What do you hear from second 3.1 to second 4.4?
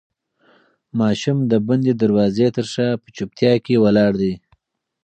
چوپتیا کې ولاړ دی.